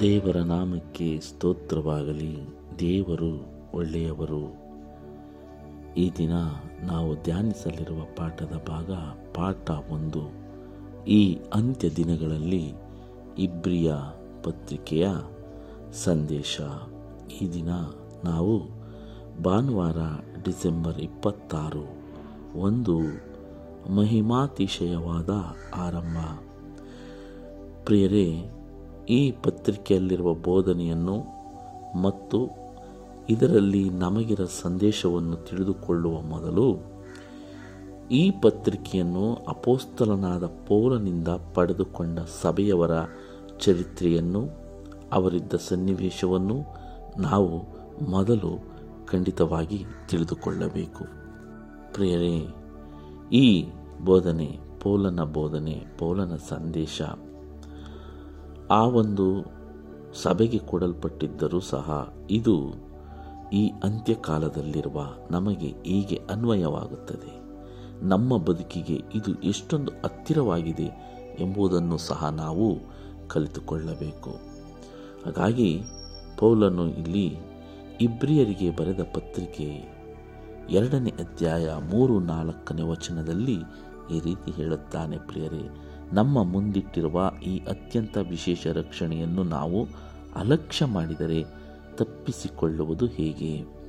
[0.00, 2.38] ದೇವರ ನಾಮಕ್ಕೆ ಸ್ತೋತ್ರವಾಗಲಿ.
[2.78, 4.54] ದೇವರು ಒಳ್ಳೆಯವರು.
[5.94, 6.32] ಈ ದಿನ
[6.82, 8.92] ನಾವು ಧ್ಯಾನಿಸಲಿರುವ ಪಾಠದ ಭಾಗ
[9.34, 10.30] ಪಾಠ ಒಂದು.
[11.04, 12.72] ಈ ಅಂತ್ಯ ದಿನಗಳಲ್ಲಿ
[13.38, 13.94] ಇಬ್ರಿಯ
[14.42, 15.08] ಪತ್ರಿಕೆಯ
[15.92, 16.60] ಸಂದೇಶ.
[17.42, 17.68] ಈ ದಿನ
[18.24, 18.62] ನಾವು
[19.42, 19.96] ಭಾನುವಾರ
[20.44, 21.99] ಡಿಸೆಂಬರ್ ಇಪ್ಪತ್ತಾರು.
[22.56, 22.98] ಒಂದು
[23.94, 25.30] ಮಹಿಮಾತಿಶಯವಾದ
[25.74, 26.16] ಆರಂಭ.
[27.84, 28.50] ಪ್ರಿಯರೇ,
[29.08, 31.24] ಈ ಪತ್ರಿಕೆಯಲ್ಲಿರುವ ಬೋಧನೆಯನ್ನು
[32.02, 32.48] ಮತ್ತು
[33.30, 36.76] ಇದರಲ್ಲಿ ನಮಗಿರ ಸಂದೇಶವನ್ನು ತಿಳಿದುಕೊಳ್ಳುವ ಮೊದಲು,
[38.10, 42.90] ಈ ಪತ್ರಿಕೆಯನ್ನು ಅಪೋಸ್ತಲನಾದ ಪೌಲನಿಂದ ಪಡೆದುಕೊಂಡ ಸಭೆಯವರ
[43.60, 44.48] ಚರಿತ್ರೆಯನ್ನು,
[45.12, 46.56] ಅವರಿದ್ದ ಸನ್ನಿವೇಶವನ್ನು
[47.20, 47.62] ನಾವು
[48.10, 48.64] ಮೊದಲು
[49.12, 51.19] ಖಂಡಿತವಾಗಿ ತಿಳಿದುಕೊಳ್ಳಬೇಕು.
[51.94, 52.46] ಪ್ರಿಯರೇ,
[53.32, 53.66] ಈ
[54.04, 57.02] ಬೋಧನೆ, ಪೌಲನ ಬೋಧನೆ, ಪೌಲನ ಸಂದೇಶ,
[58.70, 59.26] ಆ ಒಂದು
[60.22, 62.54] ಸಭೆಗೆ ಕೊಡಲ್ಪಟ್ಟಿದ್ದರೂ ಸಹ ಇದು
[63.52, 67.32] ಈ ಅಂತ್ಯಕಾಲದಲ್ಲಿರುವ ನಮಗೆ ಹೀಗೆ ಅನ್ವಯವಾಗುತ್ತದೆ,
[68.08, 70.88] ನಮ್ಮ ಬದುಕಿಗೆ ಇದು ಎಷ್ಟೊಂದು ಹತ್ತಿರವಾಗಿದೆ
[71.40, 72.68] ಎಂಬುದನ್ನು ಸಹ ನಾವು
[73.28, 74.30] ಕಲಿತುಕೊಳ್ಳಬೇಕು.
[75.26, 75.82] ಹಾಗಾಗಿ
[76.38, 77.26] ಪೌಲನು ಇಲ್ಲಿ
[78.00, 79.99] ಇಬ್ರಿಯರಿಗೆ ಬರೆದ ಪತ್ರಿಕೆ
[80.68, 83.58] ಎರಡನೇ ಅಧ್ಯಾಯ ಮೂರು ನಾಲ್ಕನೇ ವಚನದಲ್ಲಿ
[84.10, 85.70] ಈ ರೀತಿ ಹೇಳುತ್ತಾನೆ ಪ್ರಿಯರೇ,
[86.12, 89.88] ನಮ್ಮ ಮುಂದಿಟ್ಟಿರುವ ಈ ಅತ್ಯಂತ ವಿಶೇಷ ರಕ್ಷಣೆಯನ್ನು ನಾವು
[90.36, 91.44] ಅಲಕ್ಷ್ಯ ಮಾಡಿದರೆ
[91.96, 93.80] ತಪ್ಪಿಸಿಕೊಳ್ಳುವುದು ಹೇಗೆ?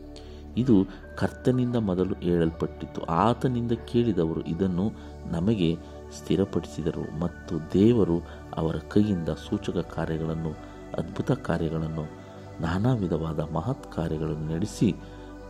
[0.58, 0.76] ಇದು
[1.18, 4.92] ಕರ್ತನಿಂದ ಮೊದಲು ಹೇಳಲ್ಪಟ್ಟಿತ್ತು ಆತನಿಂದ ಕೇಳಿದವರು ಇದನ್ನು
[5.32, 5.76] ನಮಗೆ
[6.18, 8.20] ಸ್ಥಿರಪಡಿಸಿದರು ಮತ್ತು ದೇವರು
[8.56, 10.50] ಅವರ ಕೈಯಿಂದ ಸೂಚಕ ಕಾರ್ಯಗಳನ್ನು,
[10.98, 12.04] ಅದ್ಭುತ ಕಾರ್ಯಗಳನ್ನು,
[12.62, 14.96] ನಾನಾ ವಿಧವಾದ ಮಹತ್ ಕಾರ್ಯಗಳನ್ನು ನಡೆಸಿ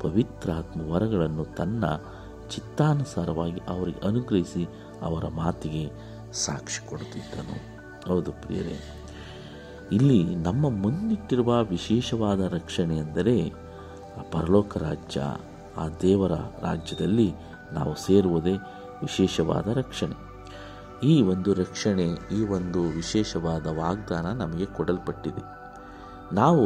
[0.02, 1.86] ಪವಿತ್ರಾತ್ಮ ವರಗಳನ್ನು ತನ್ನ
[2.50, 4.64] ಚಿತ್ತಾನುಸಾರವಾಗಿ ಅವರಿಗೆ ಅನುಗ್ರಹಿಸಿ
[5.02, 5.84] ಅವರ ಮಾತಿಗೆ
[6.32, 7.56] ಸಾಕ್ಷಿ ಕೊಡುತ್ತಿದ್ದನು.
[8.10, 8.78] ಹೌದು ಪ್ರಿಯರೇ,
[9.92, 15.22] ಇಲ್ಲಿ ನಮ್ಮ ಮುಂದಿಟ್ಟಿರುವ ವಿಶೇಷವಾದ ರಕ್ಷಣೆ ಎಂದರೆ ಆ ಪರಲೋಕ ರಾಜ್ಯ,
[15.78, 16.32] ಆ ದೇವರ
[16.62, 17.34] ರಾಜ್ಯದಲ್ಲಿ
[17.72, 18.56] ನಾವು ಸೇರುವುದೇ
[19.02, 20.18] ವಿಶೇಷವಾದ ರಕ್ಷಣೆ.
[21.08, 25.61] ಈ ಒಂದು ರಕ್ಷಣೆ, ಈ ಒಂದು ವಿಶೇಷವಾದ ವಾಗ್ದಾನ ನಮಗೆ ಕೊಡಲ್ಪಟ್ಟಿದೆ.
[26.34, 26.66] ನಾವು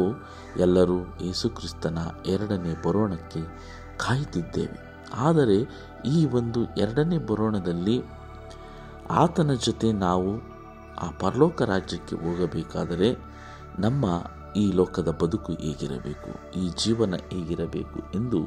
[0.59, 3.41] ಎಲ್ಲರೂ ಯೇಸುಕ್ರಿಸ್ತನ ಎರಡನೇ ಬರೋಣಕ್ಕೆ
[3.97, 4.77] ಕಾಯುತ್ತಿದ್ದೇವೆ.
[5.13, 5.57] ಆದರೆ
[6.05, 7.97] ಈ ಒಂದು ಎರಡನೇ ಬರೋಣದಲ್ಲಿ
[9.23, 10.31] ಆತನ ಜೊತೆ ನಾವು
[10.97, 13.09] ಆ ಪರಲೋಕ ರಾಜ್ಯಕ್ಕೆ ಹೋಗಬೇಕಾದರೆ
[13.79, 14.05] ನಮ್ಮ
[14.55, 18.39] ಈ ಲೋಕದ ಬದುಕು ಹೇಗಿರಬೇಕು, ಈ ಜೀವನ ಹೇಗಿರಬೇಕು ಎಂದು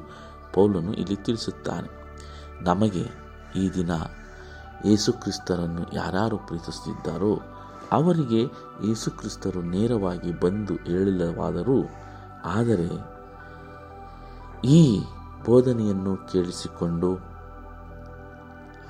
[0.55, 1.91] ಪೌಲನು ಇಲ್ಲಿ ತಿಳಿಸುತ್ತಾನೆ.
[2.61, 3.05] ನಮಗೆ
[3.57, 3.93] ಈ ದಿನ
[4.85, 7.33] ಯೇಸುಕ್ರಿಸ್ತರನ್ನು ಯಾರ್ಯಾರು ಪ್ರೀತಿಸುತ್ತಿದ್ದಾರೋ
[7.93, 8.43] ಅವರಿಗೆ
[8.89, 11.85] ಯೇಸುಕ್ರಿಸ್ತರು ನೇರವಾಗಿ ಬಂದು ಹೇಳಿಲ್ಲವಾದರೂ
[12.45, 13.19] ಆದರೆ
[14.65, 15.01] ಈ
[15.47, 17.17] ಬೋಧನೆಯನ್ನು ಕೇಳಿಸಿಕೊಂಡು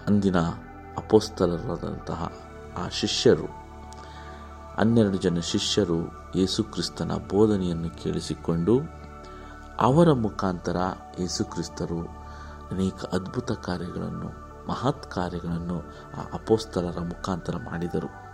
[0.07, 0.37] ಅಂದಿನ
[0.99, 2.33] ಅಪೋಸ್ತಲರಾದಂತಹ
[2.77, 3.47] ಆ ಶಿಷ್ಯರು,
[4.79, 5.99] ಹನ್ನೆರಡು ಜನ ಶಿಷ್ಯರು
[6.37, 8.81] ಯೇಸುಕ್ರಿಸ್ತನ ಬೋಧನೆಯನ್ನು ಕೇಳಿಸಿಕೊಂಡು
[9.81, 10.77] ಅವರ ಮುಖಾಂತರ
[11.21, 12.09] ಯೇಸುಕ್ರಿಸ್ತರು
[12.71, 14.29] ಅನೇಕ ಅದ್ಭುತ ಕಾರ್ಯಗಳನ್ನು,
[14.69, 15.79] ಮಹತ್ ಕಾರ್ಯಗಳನ್ನು
[16.17, 18.28] ಆ ಅಪೋಸ್ತಲರ ಮುಖಾಂತರ ಮಾಡಿದರು.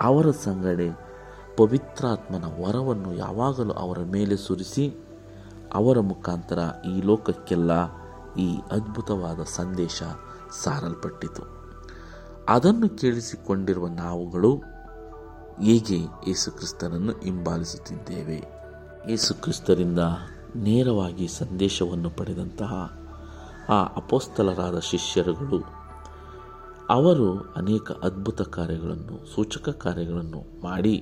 [0.00, 1.10] ಅವರ ಸಂಗಡೆ
[1.56, 4.94] ಪವಿತ್ರಾತ್ಮನ ವರವನ್ನು ಯಾವಾಗಲೂ ಅವರ ಮೇಲೆ ಸುರಿಸಿ
[5.74, 7.70] ಅವರ ಮುಖಾಂತರ ಈ ಲೋಕಕ್ಕೆಲ್ಲ
[8.36, 10.02] ಈ ಅದ್ಭುತವಾದ ಸಂದೇಶ
[10.62, 11.42] ಸಾರಲ್ಪಟ್ಟಿತು.
[12.48, 14.56] ಅದನ್ನು ಕೇಳಿಸಿಕೊಂಡಿರುವ ನಾವುಗಳು
[15.62, 18.44] ಹೇಗೆ ಯೇಸುಕ್ರಿಸ್ತನನ್ನು ಹಿಂಬಾಲಿಸುತ್ತಿದ್ದೇವೆ?
[19.08, 19.98] ಯೇಸುಕ್ರಿಸ್ತರಿಂದ
[20.56, 23.00] ನೇರವಾಗಿ ಸಂದೇಶವನ್ನು ಪಡೆದಂತಹ
[23.68, 25.79] ಆ ಅಪೋಸ್ತಲರಾದ ಶಿಷ್ಯರುಗಳು
[26.90, 30.96] ಅವರು ಅನೇಕ ಅದ್ಭುತ ಕಾರ್ಯಗಳನ್ನು, ಸೂಚಕ ಕಾರ್ಯಗಳನ್ನು ಮಾಡಿ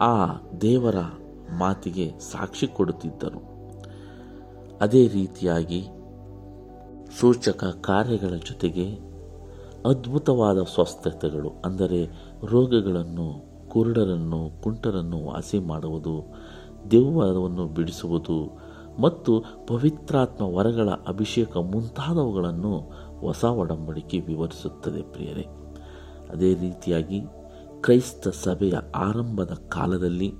[0.00, 0.14] ಆ
[0.60, 0.98] ದೇವರ
[1.58, 3.40] ಮಾತಿಗೆ ಸಾಕ್ಷಿ ಕೊಡುತ್ತಿದ್ದರು.
[4.80, 5.82] ಅದೇ ರೀತಿಯಾಗಿ
[7.20, 8.86] ಸೂಚಕ ಕಾರ್ಯಗಳ ಜೊತೆಗೆ
[9.90, 12.00] ಅದ್ಭುತವಾದ ಸ್ವಸ್ಥತೆಗಳು, ಅಂದರೆ
[12.52, 13.28] ರೋಗಗಳನ್ನು,
[13.68, 16.16] ಕುರುಡರನ್ನು, ಕುಂಟರನ್ನು ವಾಸಿ ಮಾಡುವುದು,
[16.90, 18.38] ದೆವ್ವವನ್ನು ಬಿಡಿಸುವುದು
[18.98, 19.32] ಮತ್ತು
[19.66, 22.74] ಪವಿತ್ರಾತ್ಮ ವರಗಳ ಅಭಿಷೇಕ ಮುಂತಾದವುಗಳನ್ನು
[23.20, 25.46] ಹೊಸ ಒಡಂಬಡಿಕೆ ವಿವರಿಸುತ್ತದೆ ಪ್ರಿಯರೇ.
[26.30, 27.20] ಅದೇ ರೀತಿಯಾಗಿ
[27.80, 30.32] ಕ್ರೈಸ್ತ ಸಭೆಯ ಆರಂಭದ ಕಾಲದಲ್ಲಿ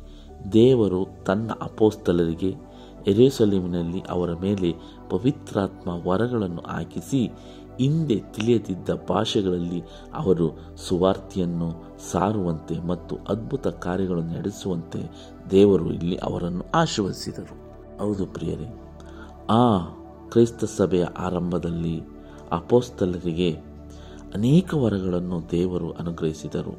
[0.52, 2.55] ದೇವರು ತನ್ನ ಅಪೋಸ್ತಲರಿಗೆ
[3.06, 4.75] ಎರೇಸಲೀಮಿನಲ್ಲಿ ಅವರ ಮೇಲೆ
[5.11, 7.32] ಪವಿತ್ರಾತ್ಮ ವರಗಳನ್ನು ಹಾಕಿಸಿ
[7.81, 9.82] ಹಿಂದೆ ತಿಳಿಯದಿದ್ದ ಭಾಷೆಗಳಲ್ಲಿ
[10.14, 11.72] ಅವರು ಸುವಾರ್ತೆಯನ್ನು
[12.11, 17.55] ಸಾರುವಂತೆ ಮತ್ತು ಅದ್ಭುತ ಕಾರ್ಯಗಳನ್ನು ನಡೆಸುವಂತೆ ದೇವರು ಇಲ್ಲಿ ಅವರನ್ನು ಆಶೀರ್ವದಿಸಿದರು.
[17.99, 18.67] ಹೌದು ಪ್ರಿಯರೇ.
[19.50, 19.79] ಆ
[20.29, 22.15] ಕ್ರೈಸ್ತ ಸಭೆಯ ಆರಂಭದಲ್ಲಿ
[22.52, 23.56] ಅಪೋಸ್ತಲರಿಗೆ
[24.34, 26.78] ಅನೇಕ ವರಗಳನ್ನು ದೇವರು ಅನುಗ್ರಹಿಸಿದರು.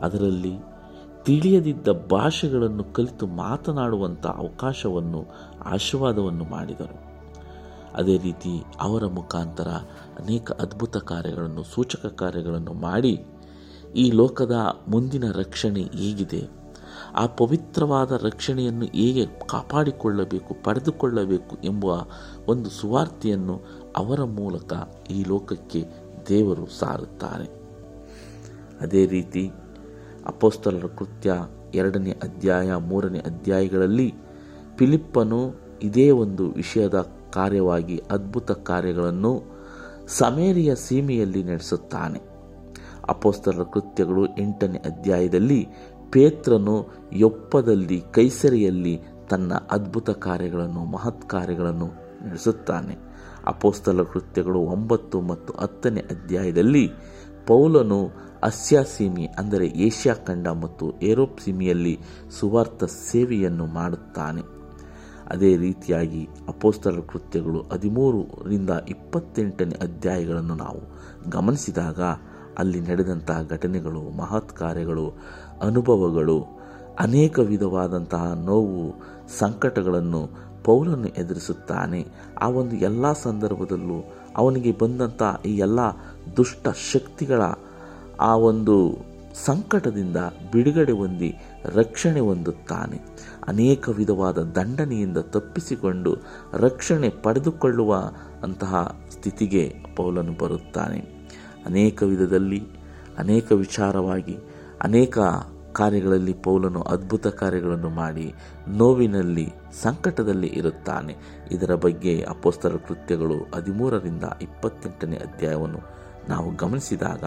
[0.00, 0.58] ಅದರಲ್ಲಿ
[1.24, 5.24] ತಿಳಿಯದಿದ್ದ ಭಾಷೆಗಳನ್ನು ಕಲಿತು ಮಾತನಾಡುವಂಥ ಅವಕಾಶವನ್ನು,
[5.64, 7.08] ಆಶೀರ್ವಾದವನ್ನು ಮಾಡಿದರು.
[7.94, 9.68] ಅದೇ ರೀತಿ ಅವರ ಮುಖಾಂತರ
[10.18, 13.24] ಅನೇಕ ಅದ್ಭುತ ಕಾರ್ಯಗಳನ್ನು, ಸೂಚಕ ಕಾರ್ಯಗಳನ್ನು ಮಾಡಿ
[13.96, 14.54] ಈ ಲೋಕದ
[14.88, 16.58] ಮುಂದಿನ ರಕ್ಷಣೆ ಹೇಗಿದೆ.
[17.16, 21.84] ಆ ಪವಿತ್ರವಾದ ರಕ್ಷಣೆಯನ್ನು ಹೇಗೆ ಕಾಪಾಡಿಕೊಳ್ಳಬೇಕು, ಪಡೆದುಕೊಳ್ಳಬೇಕು ಎಂಬ
[22.48, 23.62] ಒಂದು ಸುವಾರ್ತೆಯನ್ನು
[23.98, 24.72] ಅವರ ಮೂಲಕ
[25.10, 25.84] ಈ ಲೋಕಕ್ಕೆ
[26.28, 27.48] ದೇವರು ಸಾರುತ್ತಾರೆ.
[28.80, 29.50] ಅದೇ ರೀತಿ
[30.26, 31.34] ಅಪೋಸ್ತಲರ ಕೃತ್ಯ
[31.74, 34.14] ಎರಡನೇ ಅಧ್ಯಾಯ ಮೂರನೇ ಅಧ್ಯಾಯಗಳಲ್ಲಿ
[34.76, 39.42] ಫಿಲಿಪ್ಪನು ಇದೇ ಒಂದು ವಿಷಯದ ಕಾರ್ಯವಾಗಿ ಅದ್ಭುತ ಕಾರ್ಯಗಳನ್ನು
[40.06, 42.20] ಸಮೇರಿಯ ಸೀಮೆಯಲ್ಲಿ ನಡೆಸುತ್ತಾನೆ.
[43.08, 45.66] ಅಪೋಸ್ತಲರ ಕೃತ್ಯಗಳು ಎಂಟನೇ ಅಧ್ಯಾಯದಲ್ಲಿ
[46.10, 49.00] ಪೇತ್ರನು ಯೊಪ್ಪದಲ್ಲಿ ಕೈಸರಿಯಲ್ಲಿ
[49.30, 51.86] ತನ್ನ ಅದ್ಭುತ ಕಾರ್ಯಗಳನ್ನು, ಮಹತ್ ಕಾರ್ಯಗಳನ್ನು
[52.28, 53.07] ನಡೆಸುತ್ತಾನೆ.
[53.48, 56.84] ಅಪೋಸ್ತಲ ಕೃತ್ಯಗಳು ಒಂಬತ್ತು ಮತ್ತು ಹತ್ತನೇ ಅಧ್ಯಾಯದಲ್ಲಿ
[57.46, 57.98] ಪೌಲನು
[58.42, 61.94] ಅಸ್ಯಾ ಸೀಮೆ, ಅಂದರೆ ಏಷ್ಯಾ ಖಂಡ ಮತ್ತು ಏರೋಪ್ ಸೀಮೆಯಲ್ಲಿ
[62.38, 64.42] ಸುವಾರ್ಥ ಸೇವೆಯನ್ನು ಮಾಡುತ್ತಾನೆ.
[65.28, 70.82] ಅದೇ ರೀತಿಯಾಗಿ ಅಪೋಸ್ತಲ ಕೃತ್ಯಗಳು ಹದಿಮೂರರಿಂದ ಇಪ್ಪತ್ತೆಂಟನೇ ಅಧ್ಯಾಯಗಳನ್ನು ನಾವು
[71.30, 72.00] ಗಮನಿಸಿದಾಗ
[72.58, 75.06] ಅಲ್ಲಿ ನಡೆದಂತಹ ಘಟನೆಗಳು, ಮಹತ್ ಕಾರ್ಯಗಳು,
[75.62, 76.38] ಅನುಭವಗಳು,
[76.98, 78.84] ಅನೇಕ ವಿಧವಾದಂತಹ ನೋವು,
[79.38, 80.22] ಸಂಕಟಗಳನ್ನು
[80.68, 82.00] ಪೌಲನ್ನು ಎದುರಿಸುತ್ತಾನೆ.
[82.40, 83.98] ಆ ಒಂದು ಎಲ್ಲ ಸಂದರ್ಭದಲ್ಲೂ
[84.36, 85.80] ಅವನಿಗೆ ಬಂದಂಥ ಈ ಎಲ್ಲ
[86.36, 87.42] ದುಷ್ಟ ಶಕ್ತಿಗಳ
[88.20, 88.76] ಆ ಒಂದು
[89.44, 90.16] ಸಂಕಟದಿಂದ
[90.52, 91.30] ಬಿಡುಗಡೆ ಹೊಂದಿ
[91.64, 92.98] ರಕ್ಷಣೆ ಹೊಂದುತ್ತಾನೆ.
[93.48, 96.16] ಅನೇಕ ವಿಧವಾದ ದಂಡನೆಯಿಂದ ತಪ್ಪಿಸಿಕೊಂಡು
[96.52, 97.90] ರಕ್ಷಣೆ ಪಡೆದುಕೊಳ್ಳುವ
[98.42, 99.64] ಅಂತಹ ಸ್ಥಿತಿಗೆ
[99.96, 101.00] ಪೌಲನು ಬರುತ್ತಾನೆ.
[101.66, 102.62] ಅನೇಕ ವಿಧದಲ್ಲಿ,
[103.18, 104.36] ಅನೇಕ ವಿಚಾರವಾಗಿ,
[104.82, 105.18] ಅನೇಕ
[105.72, 108.34] ಕಾರ್ಯಗಳಲ್ಲಿ ಪೌಲನು ಅದ್ಭುತ ಕಾರ್ಯಗಳನ್ನು ಮಾಡಿ
[108.68, 111.16] ನೋವಿನಲ್ಲಿ, ಸಂಕಟದಲ್ಲಿ ಇರುತ್ತಾನೆ.
[111.50, 115.78] ಇದರ ಬಗ್ಗೆ ಅಪೋಸ್ತರ ಕೃತ್ಯಗಳು ಹದಿಮೂರರಿಂದ ಇಪ್ಪತ್ತೆಂಟನೇ ಅಧ್ಯಾಯವನ್ನು
[116.28, 117.24] ನಾವು ಗಮನಿಸಿದಾಗ,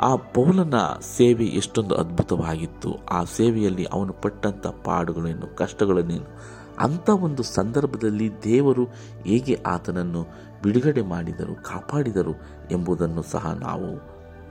[0.00, 0.74] ಆ ಪೌಲನ
[1.16, 2.94] ಸೇವೆ ಎಷ್ಟೊಂದು ಅದ್ಭುತವಾಗಿತ್ತು.
[3.10, 8.84] ಆ ಸೇವೆಯಲ್ಲಿ ಅವನು ಪಟ್ಟಂಥ ಪಾಡುಗಳೇನು ಕಷ್ಟಗಳನ್ನೇನು ಅಂಥ ಒಂದು ಸಂದರ್ಭದಲ್ಲಿ ದೇವರು
[9.22, 10.26] ಹೇಗೆ ಆತನನ್ನು
[10.62, 12.34] ಬಿಡುಗಡೆ ಮಾಡಿದರು, ಕಾಪಾಡಿದರು
[12.70, 13.96] ಎಂಬುದನ್ನು ಸಹ ನಾವು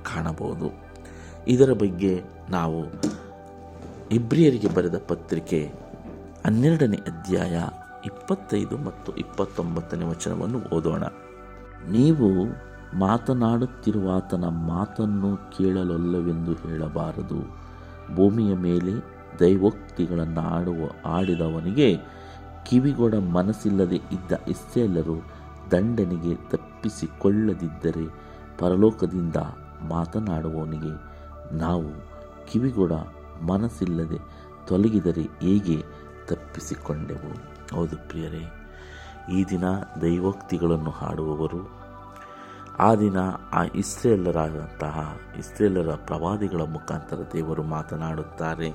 [0.03, 0.86] ಕಾಣಬಹುದು.
[1.47, 2.79] ಇದರ ಬಗ್ಗೆ ನಾವು
[4.11, 5.59] ಇಬ್ರಿಯರಿಗೆ ಬರೆದ ಪತ್ರಿಕೆ
[6.45, 7.55] ಹನ್ನೆರಡನೇ ಅಧ್ಯಾಯ
[8.05, 11.03] ಇಪ್ಪತ್ತೈದು ಮತ್ತು ಇಪ್ಪತ್ತೊಂಬತ್ತನೇ ವಚನವನ್ನು ಓದೋಣ.
[11.91, 12.27] ನೀವು
[12.97, 17.39] ಮಾತನಾಡುತ್ತಿರುವಾತನ ಮಾತನ್ನು ಕೇಳಲೊಲ್ಲವೆಂದು ಹೇಳಬಾರದು.
[18.15, 18.93] ಭೂಮಿಯ ಮೇಲೆ
[19.39, 21.97] ದೈವೋಕ್ತಿಗಳನ್ನು ಆಡುವ ಆಡಿದವನಿಗೆ
[22.69, 25.17] ಕಿವಿಗೊಡ ಮನಸ್ಸಿಲ್ಲದೆ ಇದ್ದ ಇಸ್ರೇಲರು
[25.71, 28.05] ದಂಡನೆಗೆ ತಪ್ಪಿಸಿಕೊಳ್ಳದಿದ್ದರೆ
[28.59, 29.35] ಪರಲೋಕದಿಂದ
[29.89, 31.16] ಮಾತನಾಡುವವನಿಗೆ
[31.51, 31.89] ನಾವು
[32.51, 32.91] ಕಿವಿಗೊಡ
[33.41, 34.17] ಮನಸ್ಸಿಲ್ಲದೆ
[34.67, 35.83] ತೊಲಗಿದರೆ ಹೇಗೆ
[36.27, 37.57] ತಪ್ಪಿಸಿಕೊಂಡೆವು?
[37.75, 38.71] ಹೌದು ಪ್ರಿಯರೇ,
[39.33, 39.63] ಈ ದಿನ
[40.01, 41.77] ದೈವೋಕ್ತಿಗಳನ್ನು ಹಾಡುವವರು,
[42.79, 43.17] ಆ ದಿನ
[43.53, 48.71] ಆ ಇಸ್ರೇಲರಾದಂತಹ ಇಸ್ರೇಲರ ಪ್ರವಾದಿಗಳ ಮುಖಾಂತರ ದೇವರು ಮಾತನಾಡುತ್ತಾರೆ.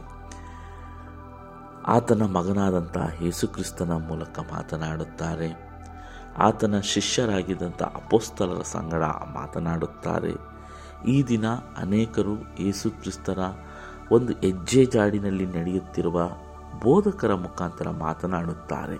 [1.86, 5.72] ಆತನ ಮಗನಾದಂತಹ ಯೇಸುಕ್ರಿಸ್ತನ ಮೂಲಕ ಮಾತನಾಡುತ್ತಾರೆ.
[6.38, 10.51] ಆತನ ಶಿಷ್ಯರಾಗಿದ್ದಂಥ ಅಪೋಸ್ತಲರ ಸಂಗಡ ಮಾತನಾಡುತ್ತಾರೆ.
[11.06, 11.46] ಈ ದಿನ
[11.76, 13.38] ಅನೇಕರು ಯೇಸುಕ್ರಿಸ್ತರ
[14.12, 16.28] ಒಂದು ಹೆಜ್ಜೆ ಜಾಡಿನಲ್ಲಿ ನಡೆಯುತ್ತಿರುವ
[16.82, 18.98] ಬೋಧಕರ ಮುಖಾಂತರ ಮಾತನಾಡುತ್ತಾರೆ.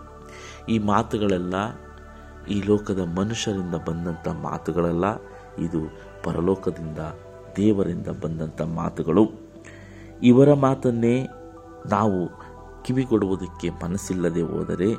[0.69, 1.55] ಈ ಮಾತುಗಳೆಲ್ಲ
[2.49, 5.05] ಈ ಲೋಕದ ಮನುಷ್ಯರಿಂದ ಬಂದಂಥ ಮಾತುಗಳಲ್ಲ,
[5.59, 5.81] ಇದು
[6.23, 6.99] ಪರಲೋಕದಿಂದ
[7.57, 9.31] ದೇವರಿಂದ ಬಂದಂಥ ಮಾತುಗಳು.
[10.23, 11.29] ಇವರ ಮಾತನ್ನೇ
[11.91, 12.43] ನಾವು
[12.83, 14.95] ಕಿವಿಗೊಡುವುದಕ್ಕೆ ಮನಸ್ಸಿಲ್ಲದೆ ಹೋದರೆ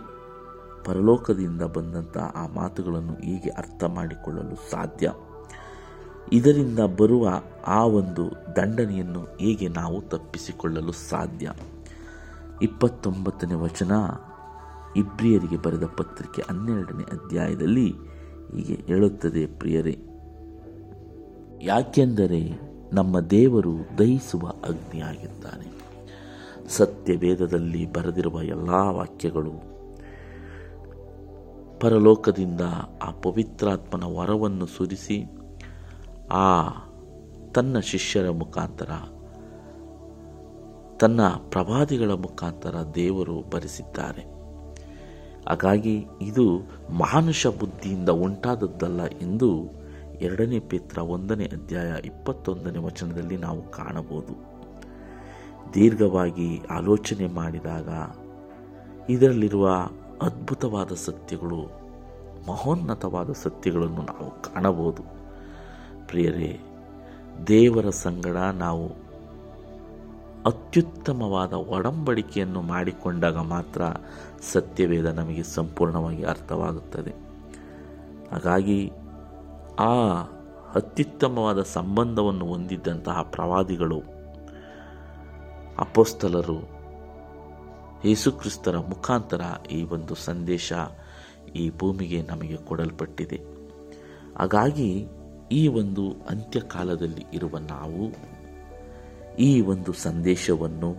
[0.86, 5.12] ಪರಲೋಕದಿಂದ ಬಂದಂಥ ಆ ಮಾತುಗಳನ್ನು ಹೀಗೆ ಅರ್ಥ ಮಾಡಿಕೊಳ್ಳಲು ಸಾಧ್ಯ.
[6.32, 11.52] ಇದರಿಂದ ಬರುವ ಆ ಒಂದು ದಂಡನೆಯನ್ನು ಹೇಗೆ ನಾವು ತಪ್ಪಿಸಿಕೊಳ್ಳಲು ಸಾಧ್ಯ?
[12.62, 13.92] ಇಪ್ಪತ್ತೊಂಬತ್ತನೇ ವಚನ,
[14.96, 17.94] ಇಬ್ರಿಯರಿಗೆ ಬರೆದ ಪತ್ರಿಕೆ ಹನ್ನೆರಡನೇ ಅಧ್ಯಾಯದಲ್ಲಿ
[18.56, 20.00] ಹೀಗೆ ಹೇಳುತ್ತದೆ, ಪ್ರಿಯರೇ.
[21.62, 22.60] ಯಾಕೆಂದರೆ
[22.94, 25.74] ನಮ್ಮ ದೇವರು ದಹಿಸುವ ಅಗ್ನಿಯಾಗಿದ್ದಾನೆ.
[26.70, 29.74] ಸತ್ಯವೇದದಲ್ಲಿ ಬರೆದಿರುವ ಎಲ್ಲ ವಾಕ್ಯಗಳು
[31.80, 32.62] ಪರಲೋಕದಿಂದ
[33.02, 35.26] ಆ ಪವಿತ್ರಾತ್ಮನ ವರವನ್ನು ಸುರಿಸಿ
[36.32, 36.70] ಆ
[37.52, 38.90] ತನ್ನ ಶಿಷ್ಯರ ಮುಖಾಂತರ,
[40.98, 44.34] ತನ್ನ ಪ್ರವಾದಿಗಳ ಮುಖಾಂತರ ದೇವರು ಬರೆಸಿದ್ದಾರೆ.
[45.50, 49.64] ಹಾಗಾಗಿ ಇದು ಮಾನುಷ ಬುದ್ಧಿಯಿಂದ ಉಂಟಾದದ್ದಲ್ಲ ಎಂದು
[50.22, 54.54] ಎರಡನೇ ಪೇತ್ರ ಒಂದನೇ ಅಧ್ಯಾಯ ಇಪ್ಪತ್ತೊಂದನೇ ವಚನದಲ್ಲಿ ನಾವು ಕಾಣಬಹುದು.
[55.74, 57.90] ದೀರ್ಘವಾಗಿ ಆಲೋಚನೆ ಮಾಡಿದಾಗ
[59.12, 59.70] ಇದರಲ್ಲಿರುವ
[60.22, 61.62] ಅದ್ಭುತವಾದ ಸತ್ಯಗಳು,
[62.48, 65.23] ಮಹೋನ್ನತವಾದ ಸತ್ಯಗಳನ್ನು ನಾವು ಕಾಣಬಹುದು.
[66.14, 66.60] ಪ್ರಿಯರೇ,
[67.48, 68.90] ದೇವರ ಸಂಗಡ ನಾವು
[70.46, 73.82] ಅತ್ಯುತ್ತಮವಾದ ಒಡಂಬಡಿಕೆಯನ್ನು ಮಾಡಿಕೊಂಡಾಗ ಮಾತ್ರ
[74.52, 77.12] ಸತ್ಯವೇದ ನಮಗೆ ಸಂಪೂರ್ಣವಾಗಿ ಅರ್ಥವಾಗುತ್ತದೆ.
[78.32, 78.92] ಹಾಗಾಗಿ
[79.80, 79.96] ಆ
[80.76, 84.02] ಅತ್ಯುತ್ತಮವಾದ ಸಂಬಂಧವನ್ನು ಹೊಂದಿದ್ದಂತಹ ಪ್ರವಾದಿಗಳು,
[85.80, 86.60] ಅಪೋಸ್ತಲರು,
[88.06, 89.42] ಯೇಸುಕ್ರಿಸ್ತರ ಮುಖಾಂತರ
[89.72, 90.74] ಈ ಒಂದು ಸಂದೇಶ
[91.56, 93.42] ಈ ಭೂಮಿಗೆ ನಮಗೆ ಕೊಡಲ್ಪಟ್ಟಿದೆ.
[94.40, 95.08] ಹಾಗಾಗಿ
[95.54, 98.04] ಈ ಒಂದು ಅಂತ್ಯಕಾಲದಲ್ಲಿ ಇರುವ ನಾವು,
[99.38, 100.92] ಈ ಒಂದು ಸಂದೇಶವನ್ನು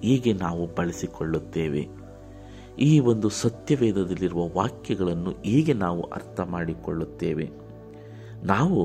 [0.00, 1.82] ಹೇಗೆ ನಾವು ಬಳಸಿಕೊಳ್ಳುತ್ತೇವೆ,
[2.78, 7.46] ಈ ಒಂದು ಸತ್ಯವೇದದಲ್ಲಿರುವ ವಾಕ್ಯಗಳನ್ನು ಹೇಗೆ ನಾವು ಅರ್ಥ ಮಾಡಿಕೊಳ್ಳುತ್ತೇವೆ.
[8.44, 8.82] ನಾವು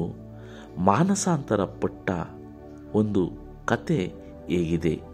[0.78, 2.10] ಮಾನಸಾಂತರ ಪಟ್ಟ
[2.96, 3.24] ಒಂದು
[3.66, 4.00] ಕತೆ
[4.48, 5.11] ಹೇಗಿದೆ.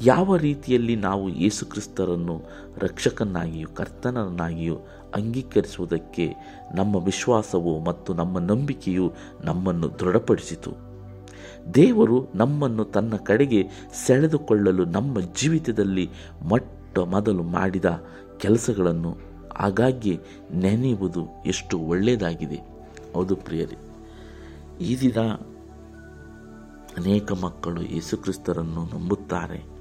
[0.00, 2.42] ಯಾವ ರೀತಿಯಲ್ಲಿ ನಾವು ಯೇಸುಕ್ರಿಸ್ತರನ್ನು
[2.78, 4.76] ರಕ್ಷಕನಾಗಿಯೂ ಕರ್ತನನ್ನಾಗಿಯೂ
[5.14, 6.34] ಅಂಗೀಕರಿಸುವುದಕ್ಕೆ
[6.74, 9.12] ನಮ್ಮ ವಿಶ್ವಾಸವು ಮತ್ತು ನಮ್ಮ ನಂಬಿಕೆಯು
[9.44, 10.72] ನಮ್ಮನ್ನು ದೃಢಪಡಿಸಿತು.
[11.74, 13.68] ದೇವರು ನಮ್ಮನ್ನು ತನ್ನ ಕಡೆಗೆ
[14.06, 16.10] ಸೆಳೆದುಕೊಳ್ಳಲು ನಮ್ಮ ಜೀವಿತದಲ್ಲಿ
[16.42, 17.84] ಮೊಟ್ಟ ಮೊದಲು ಮಾಡಿದ
[18.38, 19.16] ಕೆಲಸಗಳನ್ನು
[19.58, 20.18] ಆಗಾಗ್ಗೆ
[20.52, 22.58] ನೆನೆಯುವುದು ಎಷ್ಟು ಒಳ್ಳೆಯದಾಗಿದೆ.
[23.14, 23.78] ಹೌದು ಪ್ರಿಯರಿ,
[24.84, 25.20] ಈ ದಿನ
[26.96, 29.75] ಅನೇಕ ಮಕ್ಕಳು ಯೇಸುಕ್ರಿಸ್ತರನ್ನು ನಂಬುತ್ತಾರೆ.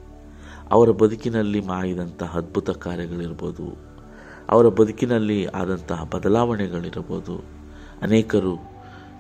[0.72, 3.96] ಅವರ ಬದುಕಿನಲ್ಲಿ ಮಾಡಿದಂತಹ ಅದ್ಭುತ ಕಾರ್ಯಗಳಿರ್ಬೋದು.
[4.50, 7.44] ಅವರ ಬದುಕಿನಲ್ಲಿ ಆದಂತಹ ಬದಲಾವಣೆಗಳಿರಬಹುದು
[8.02, 8.56] ಅನೇಕರು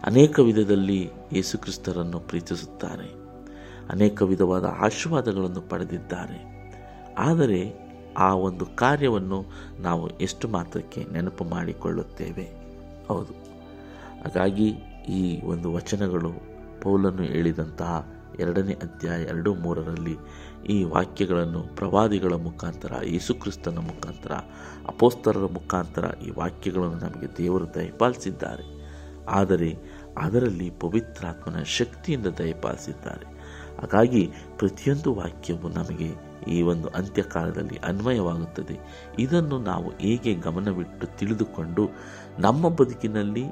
[0.03, 3.13] ಅನೇಕ ವಿಧದಲ್ಲಿ ಯೇಸುಕ್ರಿಸ್ತರನ್ನು ಪ್ರೀತಿಸುತ್ತಾರೆ.
[3.89, 6.55] ಅನೇಕ ವಿಧವಾದ ಆಶೀರ್ವಾದಗಳನ್ನು ಪಡೆದಿದ್ದಾರೆ.
[7.17, 7.85] ಆದರೆ
[8.17, 9.45] ಆ ಒಂದು ಕಾರ್ಯವನ್ನು
[9.79, 12.55] ನಾವು ಎಷ್ಟು ಮಾತ್ರಕ್ಕೆ ನೆನಪು ಮಾಡಿಕೊಳ್ಳುತ್ತೇವೆ?
[13.07, 13.33] ಹೌದು.
[14.23, 14.67] ಹಾಗಾಗಿ
[15.09, 16.31] ಈ ಒಂದು ವಚನಗಳು
[16.81, 20.17] ಪೌಲನ್ನು ಹೇಳಿದಂತಹ ಎರಡನೇ ಅಧ್ಯಾಯ ಎರಡು ಮೂರರಲ್ಲಿ
[20.69, 24.31] ಈ ವಾಕ್ಯಗಳನ್ನು ಪ್ರವಾದಿಗಳ ಮುಖಾಂತರ, ಯೇಸುಕ್ರಿಸ್ತನ ಮುಖಾಂತರ
[24.87, 28.75] ಅಪೋಸ್ತರರ ಮುಖಾಂತರ ಈ ವಾಕ್ಯಗಳನ್ನು ನಮಗೆ ದೇವರು ದಯಪಾಲಿಸಿದ್ದಾರೆ.
[29.25, 29.75] ಆದರೆ
[30.17, 33.35] ಅದರಲ್ಲಿ ಪವಿತ್ರಾತ್ಮನ ಶಕ್ತಿಯಿಂದ ದಯಪಾಲಿಸಿದ್ದಾರೆ.
[33.79, 38.79] ಹಾಗಾಗಿ ಪ್ರತಿಯೊಂದು ವಾಕ್ಯವು ನಮಗೆ ಈ ಒಂದು ಅಂತ್ಯಕಾಲದಲ್ಲಿ ಅನ್ವಯವಾಗುತ್ತದೆ.
[39.19, 41.89] ಇದನ್ನು ನಾವು ಹೇಗೆ ಗಮನವಿಟ್ಟು ತಿಳಿದುಕೊಂಡು
[42.39, 43.43] ನಮ್ಮ ಬದುಕಿನಲ್ಲಿ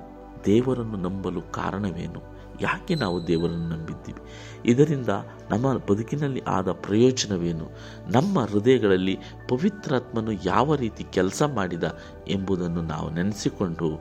[0.45, 2.32] ದೇವರನ್ನು ನಂಬಲು ಕಾರಣವೇನು?
[2.61, 4.21] ಯಾಕೆ ನಾವು ದೇವರನ್ನು ನಂಬಿದ್ದೀವಿ?
[4.65, 5.09] ಇದರಿಂದ
[5.49, 7.69] ನಮ್ಮ ಬದುಕಿನಲ್ಲಿ ಆದ ಪ್ರಯೋಜನವೇನು?
[8.11, 9.19] ನಮ್ಮ ಹೃದಯಗಳಲ್ಲಿ
[9.49, 11.83] ಪವಿತ್ರಾತ್ಮನು ಯಾವ ರೀತಿ ಕೆಲಸ ಮಾಡಿದ
[12.27, 13.99] ಎಂಬುದನ್ನು ನಾವು ನೆನೆಸಿಕೊಂಡು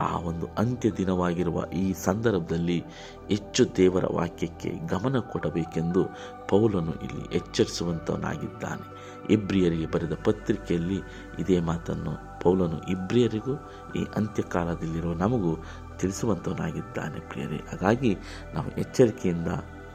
[0.00, 2.84] ಆ ಒಂದು ಅಂತ್ಯ ದಿನವಾಗಿರುವ ಈ ಸಂದರ್ಭದಲ್ಲಿ
[3.28, 6.04] ಹೆಚ್ಚು ದೇವರ ವಾಕ್ಯಕ್ಕೆ ಗಮನ ಕೊಡಬೇಕೆಂದು
[6.48, 8.94] ಪೌಲನು ಇಲ್ಲಿ ಎಚ್ಚರಿಸುವಂತವನಾಗಿದ್ದಾನೆ.
[9.30, 11.00] ಇಬ್ರಿಯರಿಗೆ ಬರೆದ ಪತ್ರಿಕೆಯಲ್ಲಿ
[11.38, 13.54] ಇದೇ ಮಾತನ್ನು ಪೌಲನು ಇಬ್ರಿಯರಿಗೂ
[13.96, 15.64] ಈ ಅಂತ್ಯಕಾಲದಲ್ಲಿರುವ ನಮಗೂ
[15.98, 17.56] ತಿಳಿಸುವಂತವನಾಗಿದ್ದಾನೆ ಪ್ರಿಯರೇ.
[17.56, 18.16] ಹಾಗಾಗಿ
[18.54, 19.48] ನಾವು ಎಚ್ಚರಿಕೆಯಿಂದ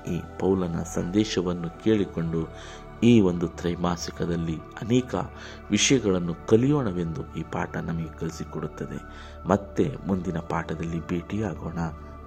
[0.08, 2.48] ಈ ಪೌಲನ ಸಂದೇಶವನ್ನು ಕೇಳಿಕೊಂಡು
[3.04, 5.16] ಈ ಒಂದು ತ್ರೈಮಾಸಿಕದಲ್ಲಿ ಅನೇಕ
[5.70, 9.00] ವಿಷಯಗಳನ್ನು ಕಲಿಯೋಣವೆಂದು ಈ ಪಾಠ ನಮಗೆ ಕಲಿಸಿಕೊಡುತ್ತದೆ.
[9.48, 11.78] ಮತ್ತೆ ಮುಂದಿನ ಪಾಠದಲ್ಲಿ ಭೇಟಿಯಾಗೋಣ.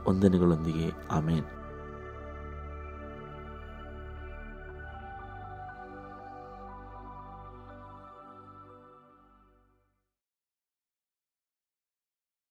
[0.09, 0.93] ವಂದನೆಗಳೊಂದಿಗೆ.
[1.11, 1.45] ಆಮೇನ್.